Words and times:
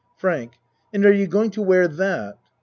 FRANK 0.17 0.53
And 0.91 1.05
are 1.05 1.13
you 1.13 1.27
going 1.27 1.51
to 1.51 1.61
wear 1.61 1.87
that? 1.87 2.39